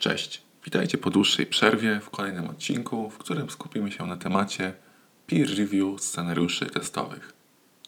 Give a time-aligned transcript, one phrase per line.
[0.00, 4.72] Cześć, witajcie po dłuższej przerwie w kolejnym odcinku, w którym skupimy się na temacie
[5.26, 7.32] peer review scenariuszy testowych.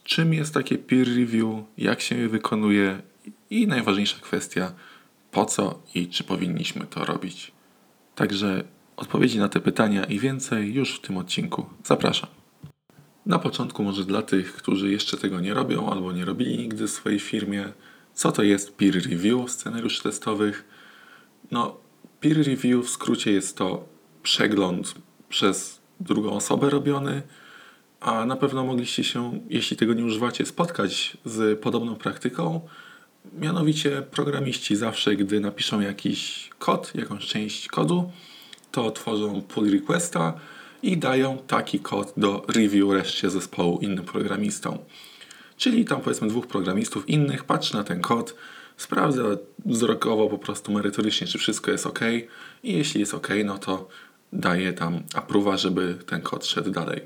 [0.04, 3.03] Czym jest takie peer review, jak się je wykonuje
[3.51, 4.72] i najważniejsza kwestia,
[5.30, 7.53] po co i czy powinniśmy to robić.
[8.15, 8.65] Także
[8.97, 11.67] odpowiedzi na te pytania i więcej już w tym odcinku.
[11.85, 12.31] Zapraszam.
[13.27, 16.91] Na początku może dla tych, którzy jeszcze tego nie robią albo nie robili nigdy w
[16.91, 17.73] swojej firmie,
[18.15, 20.65] co to jest peer review scenariuszy testowych.
[21.51, 21.82] No,
[22.23, 23.84] peer review w skrócie jest to
[24.23, 24.95] przegląd
[25.28, 27.23] przez drugą osobę robiony,
[28.01, 32.61] a na pewno mogliście się, jeśli tego nie używacie, spotkać z podobną praktyką.
[33.38, 38.11] Mianowicie programiści zawsze, gdy napiszą jakiś kod, jakąś część kodu,
[38.70, 40.34] to tworzą pull requesta
[40.83, 44.78] i dają taki kod do review reszcie zespołu innym programistom.
[45.56, 48.34] Czyli tam powiedzmy dwóch programistów innych patrzy na ten kod,
[48.77, 49.23] sprawdza
[49.67, 52.01] wzrokowo po prostu merytorycznie, czy wszystko jest ok
[52.62, 53.89] i jeśli jest ok, no to
[54.33, 57.01] daje tam approwa, żeby ten kod szedł dalej.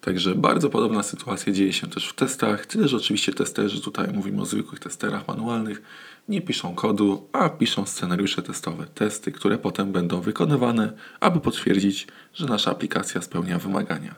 [0.00, 4.42] Także bardzo podobna sytuacja dzieje się też w testach, tyle że oczywiście testerzy, tutaj mówimy
[4.42, 5.82] o zwykłych testerach manualnych,
[6.28, 12.46] nie piszą kodu, a piszą scenariusze testowe, testy, które potem będą wykonywane, aby potwierdzić, że
[12.46, 14.14] nasza aplikacja spełnia wymagania.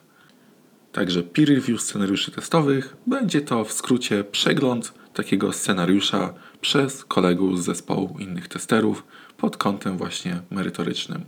[0.92, 7.64] Także peer review scenariuszy testowych będzie to w skrócie przegląd takiego scenariusza przez kolegów z
[7.64, 9.04] zespołu innych testerów
[9.36, 11.24] pod kątem właśnie merytorycznym.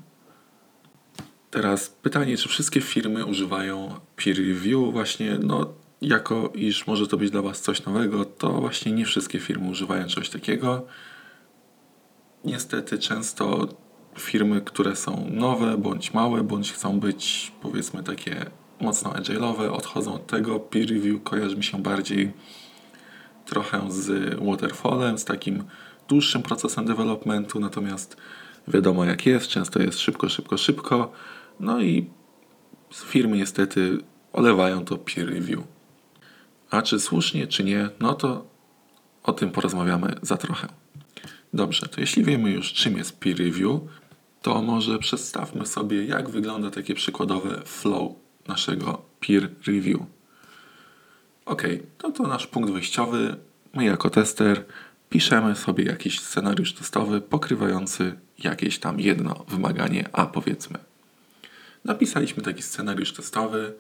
[1.51, 7.31] Teraz pytanie, czy wszystkie firmy używają peer review właśnie, no jako iż może to być
[7.31, 10.87] dla Was coś nowego, to właśnie nie wszystkie firmy używają czegoś takiego.
[12.45, 13.69] Niestety często
[14.19, 18.47] firmy, które są nowe, bądź małe, bądź chcą być powiedzmy takie
[18.81, 20.61] mocno agile'owe, odchodzą od tego.
[20.61, 22.33] Peer review kojarzy mi się bardziej
[23.47, 25.65] trochę z waterfallem, z takim
[26.09, 28.17] dłuższym procesem developmentu, natomiast
[28.69, 31.13] wiadomo jak jest, często jest szybko, szybko, szybko.
[31.61, 32.11] No i
[32.95, 33.99] firmy niestety
[34.33, 35.61] olewają to peer review.
[36.71, 38.47] A czy słusznie, czy nie, no to
[39.23, 40.69] o tym porozmawiamy za trochę.
[41.55, 43.81] Dobrze, to jeśli wiemy już czym jest peer review,
[44.43, 48.13] to może przedstawmy sobie jak wygląda takie przykładowe flow
[48.49, 50.01] naszego peer review.
[51.45, 51.63] Ok,
[51.99, 53.37] to to nasz punkt wyjściowy.
[53.75, 54.65] My jako tester
[55.11, 60.79] piszemy sobie jakiś scenariusz testowy pokrywający jakieś tam jedno wymaganie A powiedzmy.
[61.85, 63.75] Napisaliśmy taki scenariusz testowy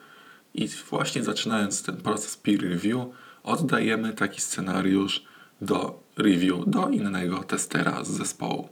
[0.54, 3.06] i właśnie zaczynając ten proces peer review
[3.42, 5.24] oddajemy taki scenariusz
[5.60, 8.68] do review do innego testera z zespołu.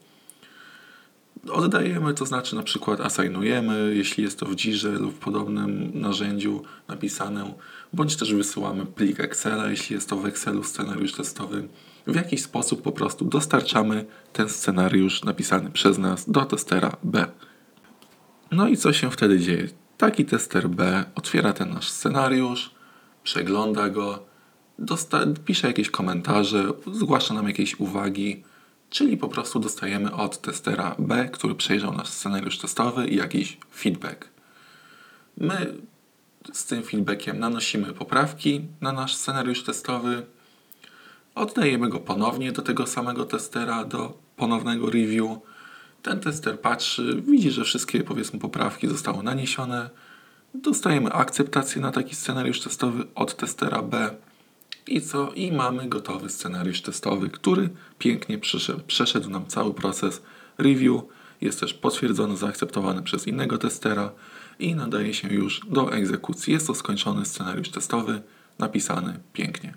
[1.49, 6.63] Oddajemy, to znaczy na przykład assignujemy, jeśli jest to w Jirze lub w podobnym narzędziu
[6.89, 7.55] napisane,
[7.93, 11.69] bądź też wysyłamy plik Excela, jeśli jest to w Excelu scenariusz testowy.
[12.07, 17.27] W jakiś sposób po prostu dostarczamy ten scenariusz napisany przez nas do testera B.
[18.51, 19.69] No i co się wtedy dzieje?
[19.99, 22.71] Taki tester B otwiera ten nasz scenariusz,
[23.23, 24.25] przegląda go,
[25.45, 28.43] pisze jakieś komentarze, zgłasza nam jakieś uwagi,
[28.91, 34.29] czyli po prostu dostajemy od testera B, który przejrzał nasz scenariusz testowy jakiś feedback.
[35.37, 35.75] My
[36.53, 40.27] z tym feedbackiem nanosimy poprawki na nasz scenariusz testowy,
[41.35, 45.39] oddajemy go ponownie do tego samego testera, do ponownego review.
[46.03, 49.91] Ten tester patrzy, widzi, że wszystkie powiedzmy poprawki zostały naniesione.
[50.55, 54.11] Dostajemy akceptację na taki scenariusz testowy od testera B
[54.87, 55.33] i co?
[55.33, 57.69] I mamy gotowy scenariusz testowy, który
[57.99, 60.23] pięknie przeszedł, przeszedł nam cały proces
[60.59, 61.03] review.
[61.41, 64.13] Jest też potwierdzony, zaakceptowany przez innego testera
[64.59, 66.53] i nadaje się już do egzekucji.
[66.53, 68.23] Jest to skończony scenariusz testowy,
[68.59, 69.75] napisany pięknie.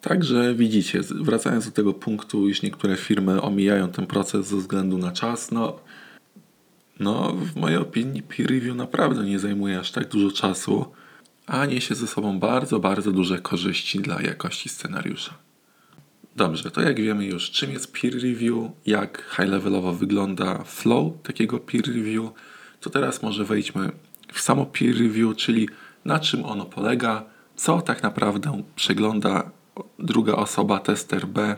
[0.00, 5.12] Także widzicie, wracając do tego punktu, iż niektóre firmy omijają ten proces ze względu na
[5.12, 5.80] czas, no,
[7.00, 10.86] no w mojej opinii peer review naprawdę nie zajmuje aż tak dużo czasu
[11.46, 15.34] a niesie ze sobą bardzo, bardzo duże korzyści dla jakości scenariusza.
[16.36, 21.86] Dobrze, to jak wiemy już, czym jest peer review, jak high-levelowo wygląda flow takiego peer
[21.86, 22.30] review,
[22.80, 23.90] to teraz może wejdźmy
[24.32, 25.68] w samo peer review, czyli
[26.04, 27.24] na czym ono polega,
[27.56, 29.50] co tak naprawdę przegląda
[29.98, 31.56] druga osoba, tester B,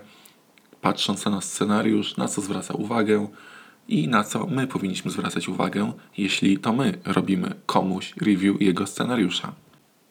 [0.81, 3.29] patrząc na scenariusz, na co zwraca uwagę
[3.89, 9.64] i na co my powinniśmy zwracać uwagę, jeśli to my robimy komuś review jego scenariusza.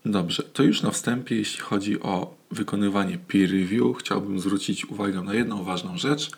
[0.05, 5.33] Dobrze, to już na wstępie, jeśli chodzi o wykonywanie peer review, chciałbym zwrócić uwagę na
[5.33, 6.31] jedną ważną rzecz.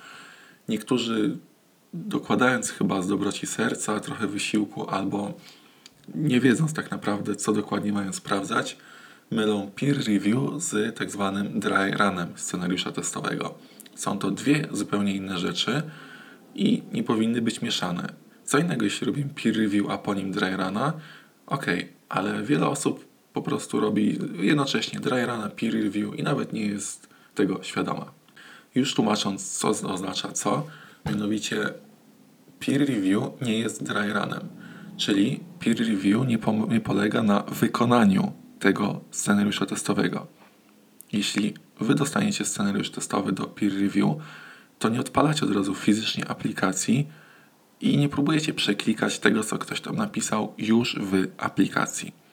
[0.69, 1.37] Niektórzy,
[1.93, 5.33] dokładając chyba z dobroci serca trochę wysiłku, albo
[6.15, 8.77] nie wiedząc tak naprawdę, co dokładnie mają sprawdzać,
[9.31, 13.55] mylą peer review z tak zwanym dry runem scenariusza testowego.
[13.95, 15.81] Są to dwie zupełnie inne rzeczy.
[16.55, 18.13] i nie powinny być mieszane.
[18.43, 20.93] Co innego, jeśli robimy peer review, a po nim dry runa,
[21.47, 21.65] ok,
[22.09, 27.09] ale wiele osób po prostu robi jednocześnie dry runa, peer review i nawet nie jest
[27.33, 28.11] tego świadoma.
[28.75, 30.67] Już tłumacząc, co oznacza co,
[31.05, 31.73] mianowicie
[32.59, 34.47] peer review nie jest dry runem,
[34.97, 36.39] czyli peer review nie,
[36.69, 40.27] nie polega na wykonaniu tego scenariusza testowego.
[41.11, 44.15] Jeśli wy dostaniecie scenariusz testowy do peer review,
[44.79, 47.07] to nie odpalacie od razu fizycznie aplikacji
[47.81, 52.24] i nie próbujecie przeklikać tego, co ktoś tam napisał już w aplikacji.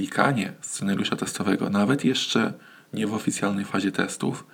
[0.00, 2.52] Klikanie scenariusza testowego, nawet jeszcze
[2.92, 4.46] nie w oficjalnej fazie testów,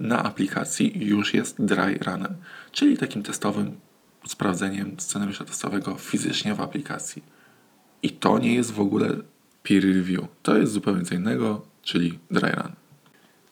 [0.00, 2.34] na aplikacji już jest dry runem,
[2.72, 3.80] czyli takim testowym
[4.26, 7.22] sprawdzeniem scenariusza testowego fizycznie w aplikacji.
[8.02, 9.08] I to nie jest w ogóle
[9.62, 10.24] peer review.
[10.42, 12.72] To jest zupełnie co innego, czyli dry run.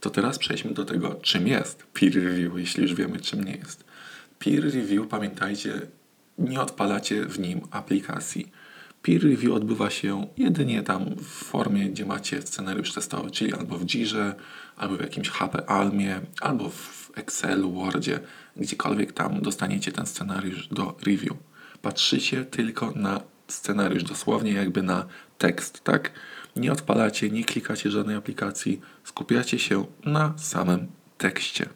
[0.00, 3.84] To teraz przejdźmy do tego, czym jest peer review, jeśli już wiemy, czym nie jest.
[4.38, 5.80] Peer review, pamiętajcie,
[6.38, 8.52] nie odpalacie w nim aplikacji.
[9.02, 13.86] Peer review odbywa się jedynie tam w formie, gdzie macie scenariusz testowy, czyli albo w
[13.86, 14.34] Jirze,
[14.76, 18.20] albo w jakimś HP Almie, albo w Excelu, Wordzie,
[18.56, 21.36] gdziekolwiek tam dostaniecie ten scenariusz do review.
[21.82, 25.06] Patrzycie tylko na scenariusz, dosłownie jakby na
[25.38, 26.12] tekst, tak?
[26.56, 30.86] Nie odpalacie, nie klikacie żadnej aplikacji, skupiacie się na samym
[31.18, 31.68] tekście.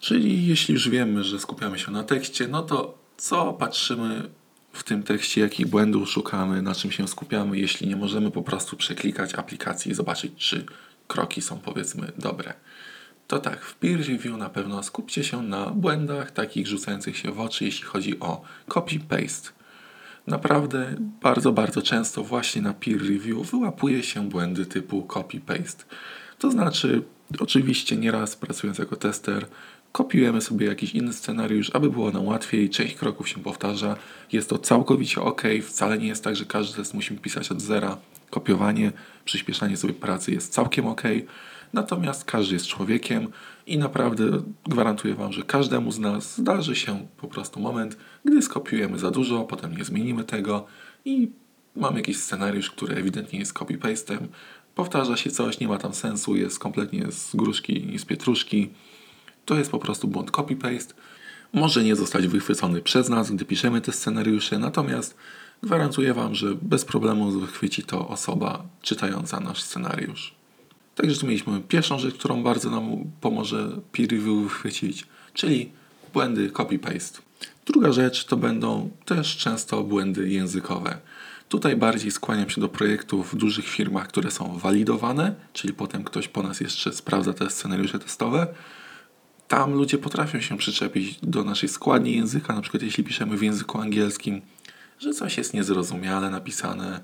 [0.00, 4.30] Czyli jeśli już wiemy, że skupiamy się na tekście, no to co patrzymy
[4.74, 8.76] w tym tekście, jakich błędów szukamy, na czym się skupiamy, jeśli nie możemy po prostu
[8.76, 10.66] przeklikać aplikacji i zobaczyć, czy
[11.08, 12.54] kroki są powiedzmy dobre.
[13.26, 17.40] To tak, w peer review na pewno skupcie się na błędach takich rzucających się w
[17.40, 19.50] oczy, jeśli chodzi o copy-paste.
[20.26, 25.84] Naprawdę bardzo, bardzo często właśnie na peer review wyłapuje się błędy typu copy-paste.
[26.38, 27.02] To znaczy,
[27.38, 29.46] oczywiście nieraz pracując jako tester,
[29.94, 33.96] kopiujemy sobie jakiś inny scenariusz, aby było nam łatwiej, część kroków się powtarza,
[34.32, 37.96] jest to całkowicie ok, wcale nie jest tak, że każdy test musimy pisać od zera.
[38.30, 38.92] Kopiowanie,
[39.24, 41.02] przyspieszanie sobie pracy jest całkiem ok,
[41.72, 43.28] natomiast każdy jest człowiekiem
[43.66, 44.24] i naprawdę
[44.68, 49.44] gwarantuję Wam, że każdemu z nas zdarzy się po prostu moment, gdy skopiujemy za dużo,
[49.44, 50.66] potem nie zmienimy tego
[51.04, 51.30] i
[51.76, 54.18] mamy jakiś scenariusz, który ewidentnie jest copy-pastem,
[54.74, 58.70] powtarza się coś, nie ma tam sensu, jest kompletnie z gruszki i z pietruszki,
[59.44, 60.94] to jest po prostu błąd copy-paste.
[61.52, 65.16] Może nie zostać wychwycony przez nas, gdy piszemy te scenariusze, natomiast
[65.62, 70.34] gwarantuję Wam, że bez problemu wychwyci to osoba czytająca nasz scenariusz.
[70.94, 75.72] Także tu mieliśmy pierwszą rzecz, którą bardzo nam pomoże peer review wychwycić, czyli
[76.12, 77.18] błędy copy-paste.
[77.66, 80.98] Druga rzecz to będą też często błędy językowe.
[81.48, 86.28] Tutaj bardziej skłaniam się do projektów w dużych firmach, które są walidowane, czyli potem ktoś
[86.28, 88.46] po nas jeszcze sprawdza te scenariusze testowe,
[89.54, 93.80] tam ludzie potrafią się przyczepić do naszej składni języka, na przykład jeśli piszemy w języku
[93.80, 94.40] angielskim,
[94.98, 97.00] że coś jest niezrozumiale napisane,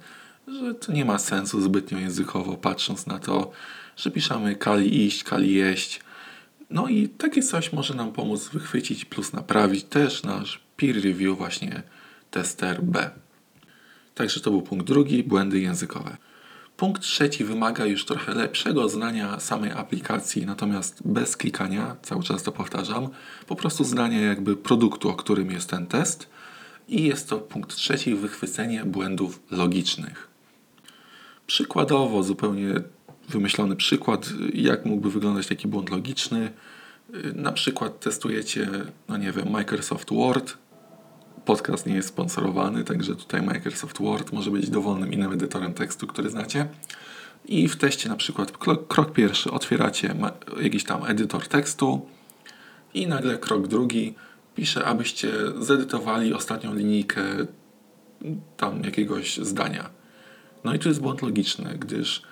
[0.49, 3.51] że to nie ma sensu zbytnio językowo, patrząc na to,
[3.97, 6.01] że piszemy kali iść, kali jeść.
[6.71, 11.83] No i takie coś może nam pomóc wychwycić plus naprawić też nasz peer review właśnie
[12.31, 13.11] tester B.
[14.15, 16.17] Także to był punkt drugi, błędy językowe.
[16.81, 22.53] Punkt trzeci wymaga już trochę lepszego znania samej aplikacji, natomiast bez klikania, cały czas to
[22.53, 23.09] powtarzam,
[23.47, 26.29] po prostu znania jakby produktu, o którym jest ten test.
[26.89, 30.29] I jest to punkt trzeci, wychwycenie błędów logicznych.
[31.47, 32.75] Przykładowo, zupełnie
[33.29, 36.51] wymyślony przykład, jak mógłby wyglądać taki błąd logiczny.
[37.35, 38.69] Na przykład testujecie,
[39.09, 40.57] no nie wiem, Microsoft Word,
[41.51, 46.31] podcast nie jest sponsorowany, także tutaj Microsoft Word może być dowolnym innym edytorem tekstu, który
[46.31, 46.69] znacie.
[47.45, 48.53] I w teście na przykład
[48.89, 50.15] krok pierwszy otwieracie
[50.61, 52.07] jakiś tam edytor tekstu
[52.95, 54.15] i nagle krok drugi
[54.55, 57.23] pisze, abyście zedytowali ostatnią linijkę
[58.57, 59.91] tam jakiegoś zdania.
[60.65, 62.23] No i tu jest błąd logiczny, gdyż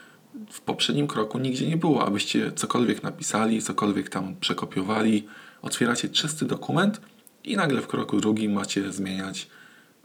[0.51, 5.27] w poprzednim kroku nigdzie nie było, abyście cokolwiek napisali, cokolwiek tam przekopiowali.
[5.63, 7.01] Otwieracie czysty dokument
[7.45, 9.49] i nagle w kroku drugim macie zmieniać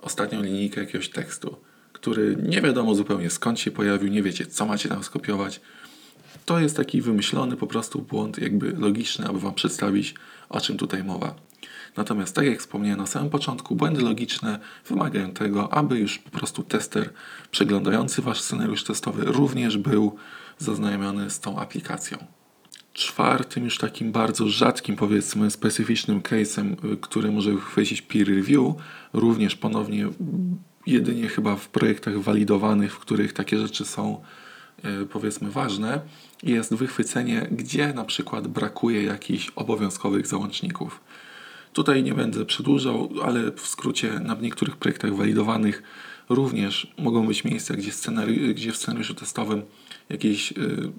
[0.02, 1.56] ostatnią linijkę jakiegoś tekstu,
[1.94, 5.62] który nie wiadomo zupełnie skąd się pojawił, nie wiecie co macie tam skopiować.
[6.46, 10.16] To jest taki wymyślony po prostu błąd jakby logiczny, aby Wam przedstawić
[10.50, 11.36] o czym tutaj mowa.
[11.98, 16.64] Natomiast tak jak wspomniałem na samym początku, błędy logiczne wymagają tego, aby już po prostu
[16.64, 17.10] tester
[17.52, 20.16] przeglądający Wasz scenariusz testowy również był
[20.58, 22.18] zaznajomiony z tą aplikacją
[22.94, 28.76] czwartym, już takim bardzo rzadkim, powiedzmy, specyficznym case'em, y, który może chwycić peer review,
[29.14, 30.08] również ponownie
[30.86, 34.22] jedynie chyba w projektach walidowanych, w których takie rzeczy są
[34.86, 36.02] y, powiedzmy ważne,
[36.44, 41.00] jest wychwycenie, gdzie na przykład brakuje jakichś obowiązkowych załączników.
[41.74, 45.84] Tutaj nie będę przedłużał, ale w skrócie na niektórych projektach walidowanych
[46.30, 49.62] również mogą być miejsca, gdzie, scenari- gdzie w scenariuszu testowym
[50.10, 50.92] jakiś y,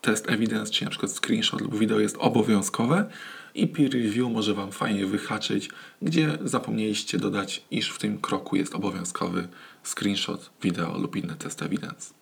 [0.00, 3.10] test evidence, czy na przykład screenshot lub wideo jest obowiązkowe
[3.54, 5.70] i peer review może Wam fajnie wyhaczyć,
[6.02, 9.48] gdzie zapomnieliście dodać, iż w tym kroku jest obowiązkowy
[9.84, 12.14] screenshot, wideo lub inny test evidence.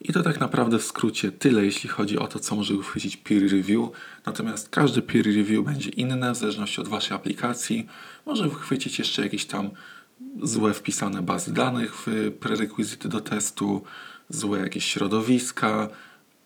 [0.00, 3.42] I to tak naprawdę w skrócie tyle, jeśli chodzi o to, co może uchwycić peer
[3.42, 3.88] review.
[4.26, 7.86] Natomiast każdy peer review będzie inne w zależności od Waszej aplikacji.
[8.26, 9.70] Może uchwycić jeszcze jakieś tam
[10.42, 13.82] złe wpisane bazy danych w prerekwizyty do testu,
[14.28, 15.88] złe jakieś środowiska,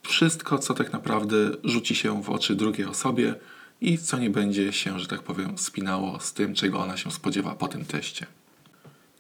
[0.03, 3.35] wszystko, co tak naprawdę rzuci się w oczy drugiej osobie
[3.81, 7.55] i co nie będzie się, że tak powiem, spinało z tym, czego ona się spodziewa
[7.55, 8.27] po tym teście.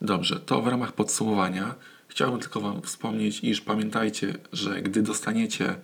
[0.00, 1.74] Dobrze, to w ramach podsumowania
[2.08, 5.74] chciałbym tylko Wam wspomnieć, iż pamiętajcie, że gdy dostaniecie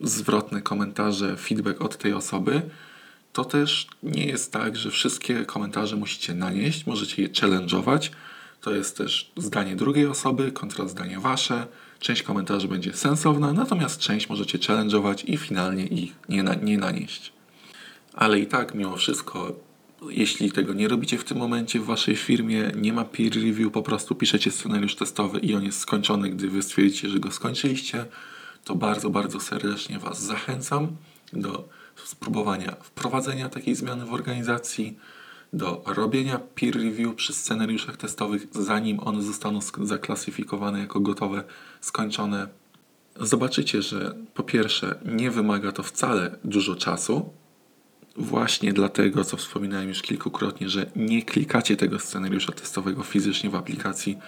[0.00, 2.62] zwrotne komentarze, feedback od tej osoby,
[3.32, 8.10] to też nie jest tak, że wszystkie komentarze musicie nanieść, możecie je challenge'ować.
[8.60, 11.66] To jest też zdanie drugiej osoby kontra zdanie wasze.
[12.00, 17.32] Część komentarzy będzie sensowna, natomiast część możecie challenge'ować i finalnie ich nie, na, nie nanieść.
[18.14, 19.52] Ale i tak, mimo wszystko,
[20.10, 23.82] jeśli tego nie robicie w tym momencie w waszej firmie, nie ma peer review, po
[23.82, 28.04] prostu piszecie scenariusz testowy i on jest skończony, gdy wy stwierdzicie, że go skończyliście,
[28.64, 30.88] to bardzo, bardzo serdecznie Was zachęcam
[31.32, 31.68] do
[32.04, 34.98] spróbowania wprowadzenia takiej zmiany w organizacji,
[35.52, 41.44] do robienia peer review przy scenariuszach testowych, zanim one zostaną zaklasyfikowane jako gotowe,
[41.80, 42.48] skończone.
[43.20, 47.30] Zobaczycie, że po pierwsze nie wymaga to wcale dużo czasu,
[48.16, 54.18] właśnie dlatego, co wspominałem już kilkukrotnie, że nie klikacie tego scenariusza testowego fizycznie w aplikacji,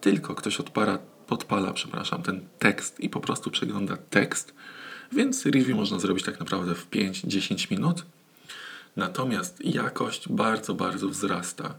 [0.00, 4.54] tylko ktoś odpala, podpala, przepraszam, ten tekst i po prostu przegląda tekst,
[5.12, 8.04] więc review można zrobić tak naprawdę w 5-10 minut.
[8.98, 11.74] Natomiast jakość bardzo, bardzo wzrasta.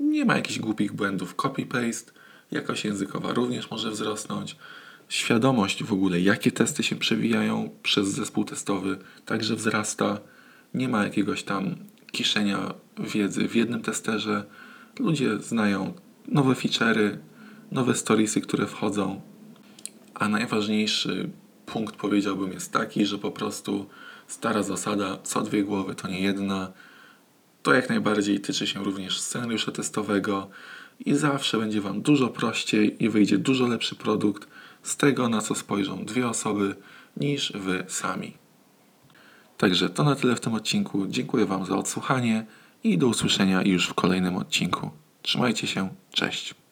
[0.00, 2.12] Nie ma jakichś głupich błędów copy-paste,
[2.50, 4.56] jakość językowa również może wzrosnąć.
[5.08, 10.20] Świadomość w ogóle, jakie testy się przewijają przez zespół testowy, także wzrasta.
[10.74, 11.74] Nie ma jakiegoś tam
[12.12, 14.44] kiszenia wiedzy w jednym testerze.
[14.98, 15.94] Ludzie znają
[16.28, 17.16] nowe feature'y,
[17.72, 19.20] nowe storiesy, które wchodzą.
[20.14, 21.30] A najważniejszy
[21.66, 23.86] punkt powiedziałbym jest taki, że po prostu
[24.26, 26.72] stara zasada, co dwie głowy to nie jedna.
[27.62, 30.50] To jak najbardziej tyczy się również scenariusza testowego
[31.00, 34.48] i zawsze będzie Wam dużo prościej i wyjdzie dużo lepszy produkt
[34.82, 36.76] z tego, na co spojrzą dwie osoby,
[37.16, 38.36] niż Wy sami.
[39.58, 41.06] Także to na tyle w tym odcinku.
[41.06, 42.46] Dziękuję Wam za odsłuchanie
[42.84, 44.90] i do usłyszenia już w kolejnym odcinku.
[45.22, 46.63] Trzymajcie się, cześć.